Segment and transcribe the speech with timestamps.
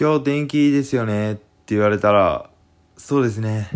[0.00, 2.48] 今日天気いいですよねって言われたら、
[2.96, 3.68] そうですね。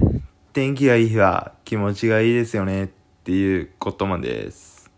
[0.55, 2.89] 天気がいい日は気持ちがいいですよねっ
[3.25, 4.91] ていうことまでです。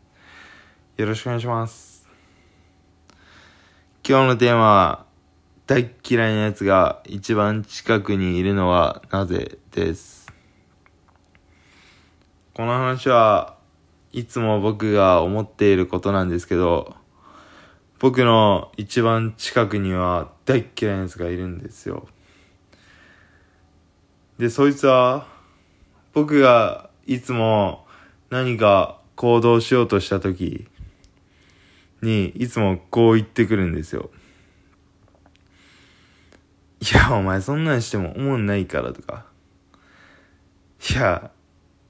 [0.96, 2.08] よろしくお願いします。
[4.08, 5.06] 今日のテーマは、
[5.66, 10.32] 大嫌いな奴が一番近くにいるのはなぜです。
[12.54, 13.56] この話は
[14.12, 16.94] いつも僕が思っていることなんですけど、
[17.98, 22.06] 僕の一番近くには大嫌いな奴がいるんですよ。
[24.38, 25.26] で、そいつは、
[26.12, 27.86] 僕がいつも
[28.28, 30.66] 何か行動しようとした時
[32.02, 34.10] に、いつもこう言ってくるんですよ。
[36.80, 39.24] いや、お前そんなんしても思んないからとか。
[40.90, 41.30] いや、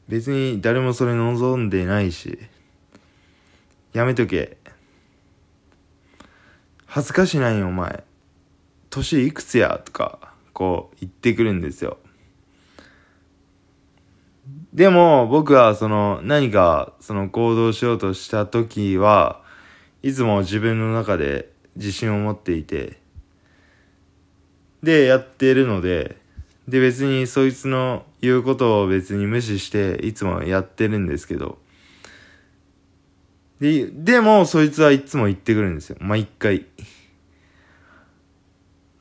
[0.08, 2.38] 別に誰もそれ望んでないし、
[3.92, 4.56] やめとけ。
[6.96, 8.04] 恥ずかしないよお前。
[8.88, 9.82] 年いくつや？
[9.84, 11.98] とか、こう言ってくるんですよ。
[14.72, 19.42] でも僕はその何かその行動しようとした時は
[20.02, 22.98] いつも自分の中で自信を持っていて
[24.82, 26.16] でやってるので
[26.66, 31.58] で別にそいつの言うことを別に無視していつもやってるんですけど
[33.60, 35.96] で、でもそいつはいつも言ってくるんですよ。
[36.00, 36.66] 毎回。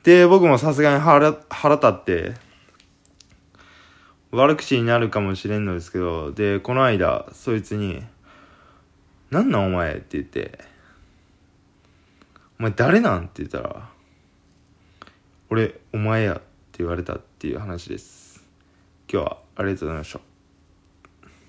[0.04, 2.34] で、僕もさすがに腹、腹立って、
[4.32, 8.04] 悪口になるかもしれんのですけど、で、この間、そいつに、
[9.32, 9.96] なんなんお前？
[9.96, 10.60] って言って、
[12.60, 13.24] お前誰なん？
[13.24, 13.90] って言ったら、
[15.50, 16.44] 俺、お前やって
[16.80, 18.44] 言われたっていう話です。
[19.12, 20.35] 今日はありがとうございました。